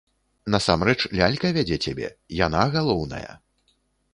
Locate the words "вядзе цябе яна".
1.57-2.61